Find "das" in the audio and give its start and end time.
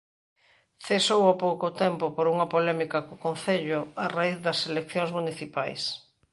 4.45-4.59